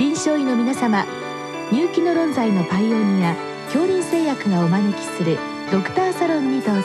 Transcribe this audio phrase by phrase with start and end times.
[0.00, 1.04] 臨床医の皆様
[1.70, 5.36] 入気の論剤のパイオニア恐林製薬がお招きする
[5.70, 6.82] ドクターサロンにどうぞ。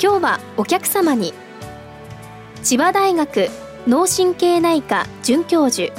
[0.00, 1.34] 今日はお客様に
[2.62, 3.48] 千葉大学
[3.88, 5.92] 脳神経内科准教授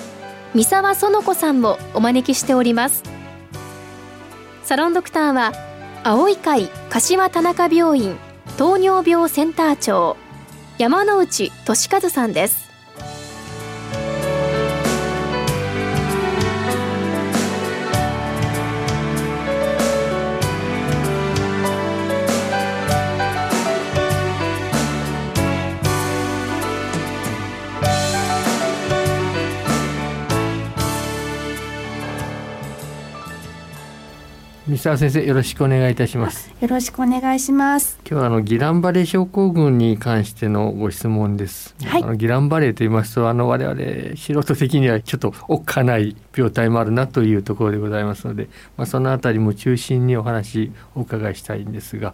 [0.55, 3.03] 三沢園子さんをお招きしております。
[4.63, 5.51] サロンドクターは
[6.05, 8.17] 青い会柏田中病院
[8.57, 10.15] 糖尿病センター長
[10.77, 12.66] 山内俊和さんです。
[34.67, 36.51] 三沢先生よろしくお願いいたします。
[36.59, 37.97] よろしくお願いします。
[38.05, 52.13] 今日はあのギランバレー症候群に関してのご質問です、はい、あのギランバレーと言いますとあの我々素人的にはちょっとおっかない病態もあるなというところでございますので、まあ、そのあたりも中心にお話お伺いしたいんですが、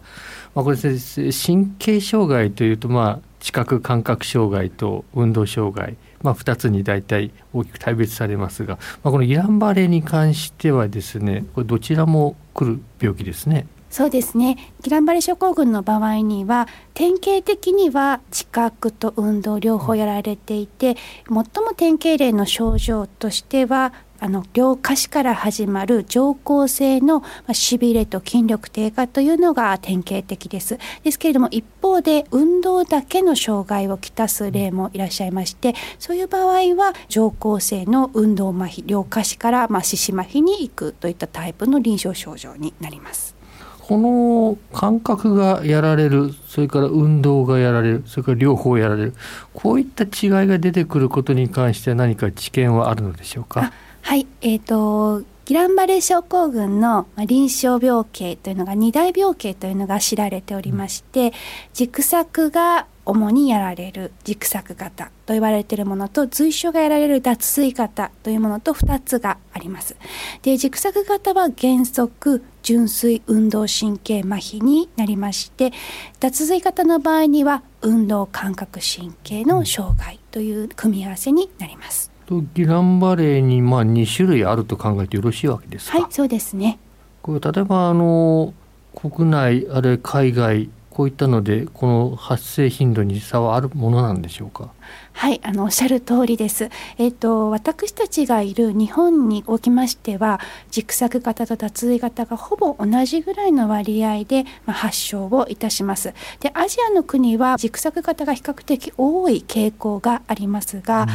[0.54, 13.66] まあ、これ神経障害というとまあ知覚感覚障害と運動障害まあ、2つに大体大きく大別されますが、まあ、このギランバレーに関してはですねこれどちらも来る病気ですね。
[13.90, 20.96] そうですねギランバレー症候群の場合には典型的には知覚と運動両方やられていて
[21.28, 21.44] 最も
[21.76, 23.92] 典型例の症状としては
[24.24, 27.22] あの両下肢から始まる上行性の
[27.52, 30.78] しびれと筋力低下というのが典型的です。
[31.02, 43.36] ですけれども一方で運動だけの障害をきたす例もいらっしゃいましてそういう場合は上行性の運動麻痺両下肢からまあ四肢麻痺に行くといったタイプの臨床症状になります。
[43.82, 49.14] この感覚がやられるそれから運動がやられるそれから両方やられる
[49.52, 53.74] こういった違いが出てくることに関して何か知見はあるのでしょうか？
[54.06, 61.32] はい、えーと、ギランバレー症候群の臨床病形というのが二大病形というのが知られておりまして、
[61.72, 69.96] 軸索が主にやられる軸索型と言われているものと随所がやられる脱水型というものと2つがあります。
[70.42, 75.72] で軸索型は原則純粋運動神経麻痺になりまして
[76.20, 82.13] 脱水型の場合には運動感覚神経の障害という組み合わせになります。
[82.26, 86.00] とギランバレーにまあ2種類あると考えてよろしいわけですか？
[86.00, 86.78] はいそうですね。
[87.22, 88.52] これ例えばあの
[88.94, 94.70] 国内あるいは海外こういったのでこの発生頻度に差はあるものなんでしょうか？
[95.12, 96.70] はいあのおっしゃる通りです。
[96.98, 100.40] えっ、ー、と私たちがいる日本におきましては
[100.70, 106.12] 軸索型と脱衣型がほぼ同じぐらいの割合で、まあ、発症をいたします。
[106.40, 111.06] でアジアの国は軸索型が比較的多い傾向がありますが、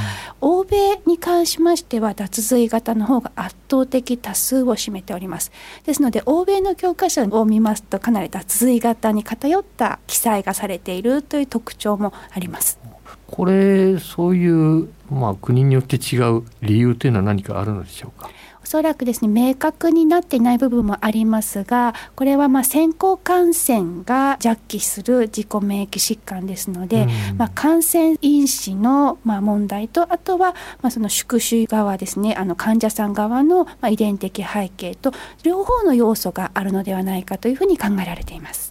[0.42, 5.52] うん、欧米に関しましては脱衣型の方が圧倒的多数を占めております。
[5.86, 12.80] ですので欧米の教科書を見ますとかなり脱衣型に偏った記載がされているという特徴もあります。
[13.28, 13.59] これ
[14.00, 18.30] そういう、まあ、国によって違う理由というのは何かあるのでしょうか？
[18.62, 38.69] おそらくですね明確になっていない部分もありますがこれはまあ先行感染が弱気する自己免疫疾患ですので、うん、まあ、感染因子のまあ問題とあとはまあその宿主側ですねあの患者さん側のまあ遺伝的背景と両方の要素があるのではないかというふうに考えられています。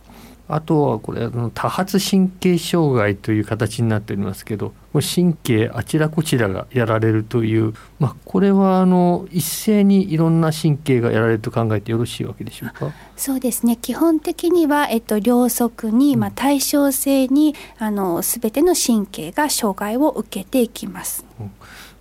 [0.49, 12.93] あとはこれ多発神経障害という形になっておりますけど神経あちらこちらがやられるという、まあ、これはあの一斉にいろんな神経がやられると考えてよろしいわけでしょうか？
[13.17, 13.77] そうですね。
[13.77, 21.27] 基本的には、えっと、両側に、まあ、対称性にあの全ての神経が障害を受けていきます。
[21.39, 21.51] うん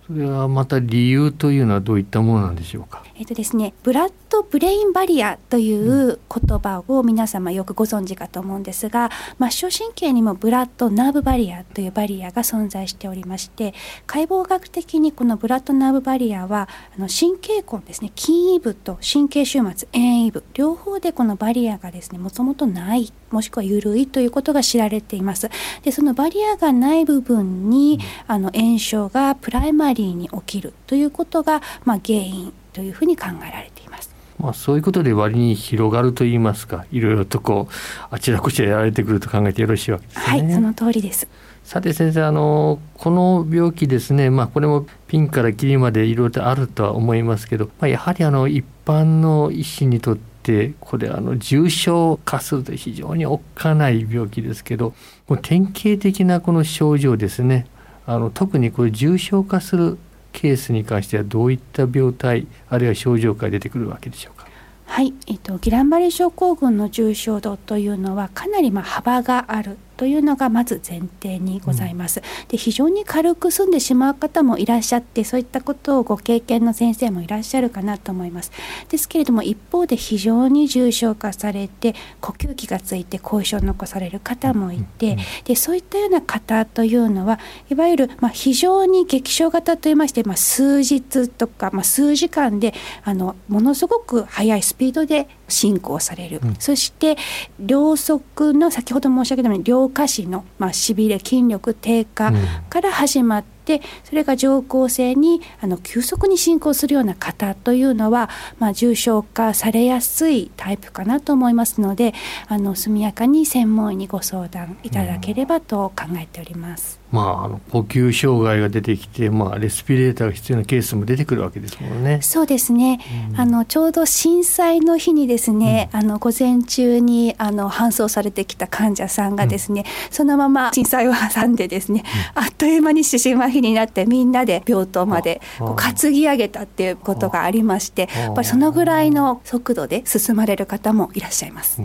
[0.08, 3.04] それはまた理由というのはどういったものなんでしょうか？
[3.14, 13.74] えっとですね、ブラッドブレインバリアという言葉を皆様よくご存知かと思うんですが、末梢神経にも blood-nerve barrier というバリアが存在しておりまして、
[14.06, 25.50] 解剖学的にこの blood-nerve barrier はあの神経根ですね、近位部と神経終末遠位部両方でこのバリアがですね、もともとないもしくは緩いということが知られています。
[25.82, 34.08] で、そのバリアがない部分に、あの炎症が primary に起きるということが、まあ、原因というふうに考えられています。
[34.38, 37.74] まあ、そういうことで割に広がると言いますかいろいろとこう
[38.10, 40.22] あちらこちらやられてくると考えてよろしいわけですね。
[40.24, 41.26] はいその通りです
[41.64, 54.94] さて先生あのこの病気ですね、まあ、これもピンからキリまでいろいろとあるとは思いますけど、まあ、やはりあの一般の医師にとってこれあの重症化すると非常におっかない病気ですけど
[55.26, 57.66] もう典型的なこの症状ですね
[58.10, 59.98] あの特にこれ重症化する
[60.32, 64.48] ケースに関してはどういった病態あるいは症状が出てくるわけでしょうか？
[64.86, 72.22] はい、えっと、ギランバレ症候群の重症度というのはかなりま幅があるというのがまず前提にございます。
[72.46, 78.52] で非常に軽く済んでしまう方もいらっしゃってそういったことをご経験の先生もいらっしゃるかなと思います。
[78.88, 92.72] ですけれども一方で非常に重症化されて呼吸器がついて後遺症を残される方もいてでそういったような方というのはいわゆるま非常に激症型といいまして、まあ、数日とか、まあ、数時間で
[93.02, 97.16] あのものすごく速いスピードで進行される、うん、そして
[97.58, 102.32] 両側の先ほど申し上げたように両下肢の、まあ、しびれ筋力低下
[102.68, 112.14] から始まって、てそれが上行性にあの急速に進行するような方というのは、まあ、重症化されやすいタイプかなと思いますので
[112.46, 116.97] あの速やかに専門医にご相談いただければと考えております。
[117.10, 122.20] まあ、あの呼吸障害が出てきて、まあ、レスピレーターが必要なケースも出てくるわけですもんね。
[122.20, 123.00] そうですね、
[123.30, 141.80] うん、あのちょうど震災の日にですね、うん、あの午前中にあの搬送されてきた患者さんがですね、うん、そのまま震災を挟んでですね、あっという間に四肢麻痺になってみんなで病棟までこう担ぎ上げたっていうことがありましてやっぱりそのぐらいの速度で進まれる方もいらっしゃいます。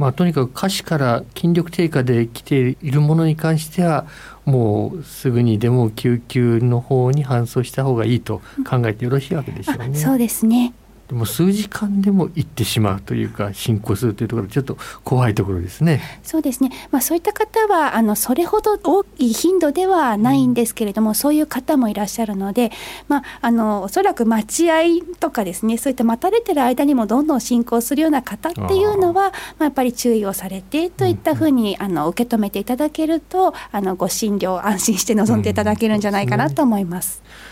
[0.00, 4.06] まあ、とにかく下肢から筋力低下で来ているものに関しては
[4.46, 9.94] もうすぐにでも救急の方に搬送した方がいいと考えてよろしいわけでしょうね。
[9.94, 10.72] そうですね
[11.10, 16.00] でも数時間でも行ってしまうというか進行するというところちょっと怖いところですね。
[16.22, 16.70] そうですね。
[16.92, 22.70] まあそういった方はあのそれほど大きい頻度ではないんですけれども、うん、そういう方もいらっしゃるので、
[23.08, 24.76] まああのおそらく待合
[25.18, 37.20] とかですね、そういった待たれてる間にもどんどん進行するような方っていうのは、まあやっぱり注意をされてといったふうに、あの受け止めていただけると、あのご診療安心して臨んでいただけるんじゃないかなと思います。
[37.44, 37.49] うん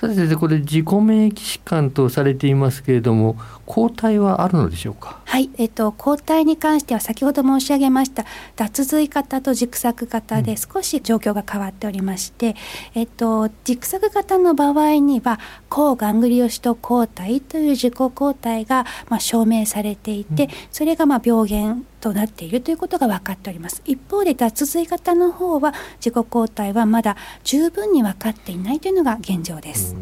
[0.00, 3.36] さて先生これ自己免疫疾患とされていますけれども
[3.66, 5.20] 抗体はあるのでしょうか？
[5.26, 8.24] はい、えっと、抗体に関しては先ほど申し上げました
[8.56, 12.56] 脱髄型と軸索型で少し状況が変わっておりまして、
[12.96, 15.38] うん、えっと、軸索型の場合には
[15.68, 29.94] 抗ガングリオシト抗体という自己抗体が、まあ、証明されていて、うん、それがまあ病原となっているということが分かっております一方で脱髄型の方は自己抗体はまだ十分に分かっていないというのが現状です。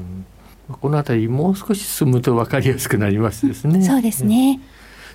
[0.68, 3.82] この辺りもう少し進むと分かりやすくなりますですね。
[3.82, 4.60] そうですね。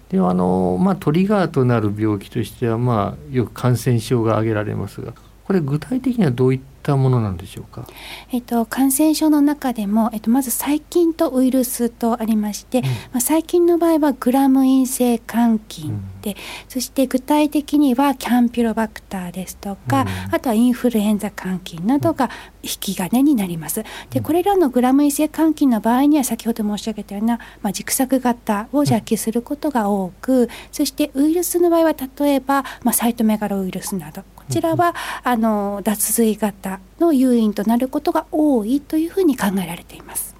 [0.09, 5.13] ではあのまあトリガーとなる病気としてはまあよく感染症が挙げられますが、
[5.45, 7.87] これ具体的にはどういったったものなんでしょうか？
[8.31, 16.37] えっと感染症の中でもえっとまず細菌とウイルスとありまして、うん、まあ細菌の場合はグラム陰性肝菌で、うん、
[16.67, 22.29] そして具体的にはキャンピロバクターですとか、うん、あとはインフルエンザ肝菌などが
[22.61, 23.83] 引き金になります。
[24.09, 40.33] でこれらのグラム陰性肝菌の場合には先ほど申し上げたようなまあ軸索型を邪気することが多く、そしてウイルスの場合は例えばまあサイトメガロウイルスなどこちらはあの脱水型の誘因となることが多いというふうに考えられています。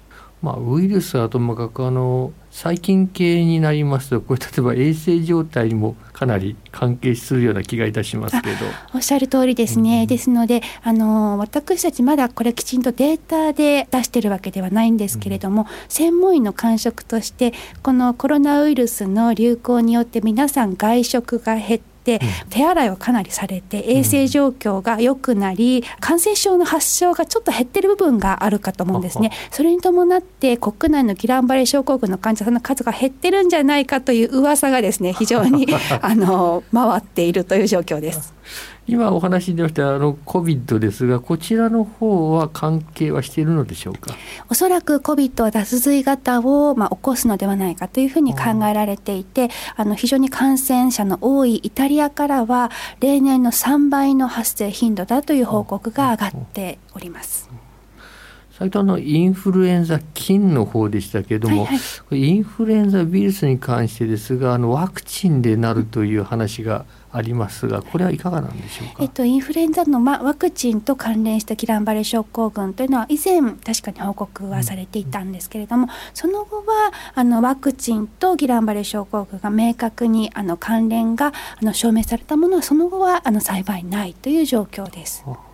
[0.44, 8.56] まあ、ウイルスはともかくあの細菌系になりますとこれ例えば衛生状態にもかなり関係するような気がいたしますけど。
[8.94, 29.30] おっしゃる通りですね、うん、ですのであの私たちまだこれきちんとデータで出してるわけではないんですけれども、うん、専門医の感触としてこのコロナウイルスの流行によって皆さん外食が減って、手洗いをかなりされて衛生状況が良くなり、感染症の発症がちょっと減ってる部分があるかと思うんですね。
[29.50, 35.66] それに伴って国内のギランバレー症候群の患者さんの数が減ってるんじゃないかという噂がですね非常に
[36.02, 38.34] あの回っているという状況です。
[38.86, 44.14] 今お話に出ましたあの COVID ですがこちらの方は関係はしているのでしょうか？
[44.50, 57.48] おそらく COVID は脱水型を、まあ、起こすのではないかというふうに考えられていてあの非常に感染者の多いイタリアからは例年の3倍の発生頻度だという報告が上がっております。
[58.58, 81.32] 先ほどのインフルエンザ菌の方でしたけれども、はいはい、インフルエンザウイルスに関してですがあのワクチンでなるという話がありますがこれはいかがなんでしょうか、えっと、インフルエンザの、ま、ワクチンと関連したギランバレー症候群というのは以前確かに報告はされていたんですけれども、うん、その後はあのワクチンとギランバレー症候群が明確にあの関連があ
[81.64, 85.22] の証明されたものはその後はあの幸いないという状況です。
[85.26, 85.53] あ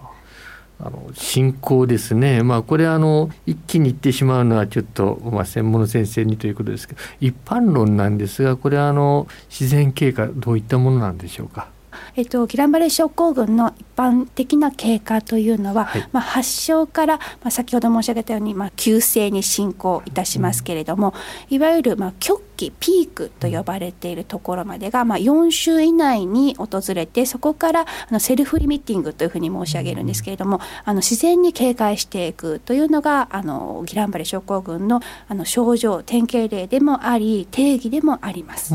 [0.83, 11.69] あの進行ですね、まあ、これあの一気にいってしまうのはちょっと、まあ、専門の先生にということですけど一般論なんですがこれはあの自然経過どういったものなんでしょうか？
[12.17, 21.15] えっと、ギランバレー症候群の一般的な経過というのは、はい、まあ、発症から、まあ、先ほど申し上げたように、まあ、急性に進行いたしますけれども、
[21.51, 38.75] うん、いわゆる、まあ、極期ピークと呼ばれているところまでが、まあ、4週以内に訪れてそこからあのセルフリミッティングというふうに申し上げるんですけれどもあの自然に警戒していくというのがあのギランバレー症候群のあの症状典型例でもあり定義でもあります。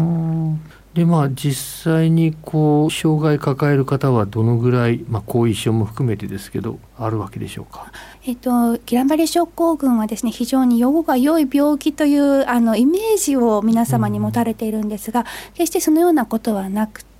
[0.95, 7.91] でまあ実際にこう障害抱える方はどのぐらい、まあ、後遺症も含めてですけどあるわけでしょうか？
[8.25, 15.25] えっと、ギランバレ症候群はですね非常に予後が良い病気というあのイメージを皆様に持たれているんですが、うん、
[15.55, 17.14] 決してそのようなことはなくて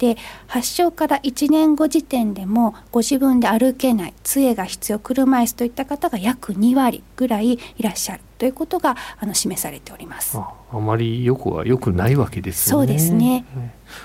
[0.48, 10.38] 発症から1年後時点でもご自分で歩けない杖が必要車椅子といった方が約2割ぐらいいらっしゃるということがあの示されております。
[10.38, 12.88] ああまりよくは良くないわけですよね。
[12.88, 13.46] そうですね。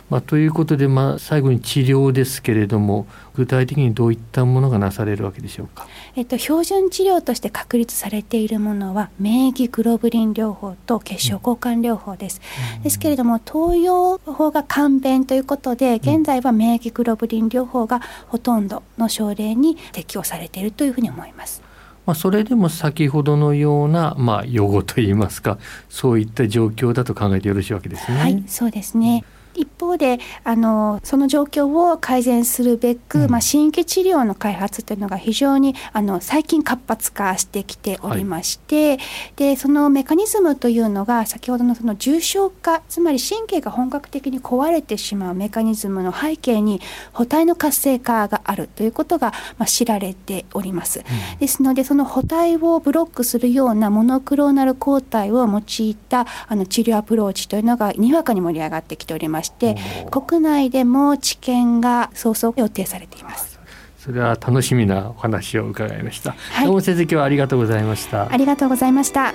[0.08, 5.86] まあ、ということで、まあ、最後に治療ですけれども具体的にどういったものがなされるわけでしょうか？
[6.16, 12.40] えっと、標準治療として確立されているものは免疫グロブリン療法と血小交換療法です。
[12.78, 21.62] うん、ですけれども投与法が簡便ということで現在は免疫グロブリン療法がほとんどの症例に適用されているというふうに思います。
[22.06, 28.18] まあ、それでも先ほどのような、まあ、予後といいますかそういった状況だと考えてよろしいわけですね。
[28.18, 29.22] はい、そうですね。
[29.54, 38.98] 一方であのその状況を改善するべく、うん、まあ、新規治療の開発というのが非常にあの最近活発化してきておりまして、はい、
[39.36, 46.80] でそのメカニズムというのが先ほどのその重症化つまり神経が本格的に壊れてしまうメカニズムの背景に
[47.12, 51.00] 補体の活性化があるということが、まあ、知られております。
[51.00, 51.02] う
[51.36, 59.76] ん、ですのでその補体をブロックするようなモノクローナル抗体を用いたあの治療アプローチというのがにわかに盛り上がってきておりましてして
[60.10, 63.58] 国内でも治験が早々予定されています。
[63.98, 68.32] それは楽しみなお話を伺いました、はい、どうも先生今日はありがとうございました。
[68.32, 69.34] ありがとうございました。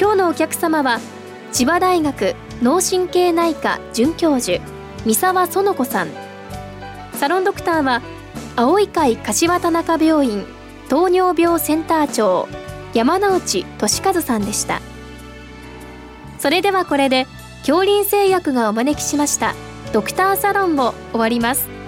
[0.00, 0.98] 今日のお客様は
[1.52, 4.60] 千葉大学脳神経内科准教授
[5.06, 6.08] 三沢園子さん。
[7.14, 8.02] サロンドクターは
[8.54, 10.44] 青い会柏田中病院
[10.88, 12.48] 糖尿病センター長
[12.92, 14.82] 山内俊和さんでした。
[16.38, 17.26] それではこれで
[17.60, 19.54] 恐林製薬がお招きしました
[19.92, 21.81] ドクターサロンを終わります。